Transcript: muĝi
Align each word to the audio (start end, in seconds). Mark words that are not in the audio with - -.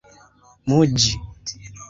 muĝi 0.71 1.07